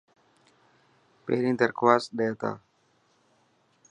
[1.23, 2.51] پهرين درخواست ڏي تا.